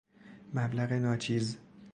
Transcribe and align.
مبلغ 0.53 0.93
ناچیز 0.93 1.57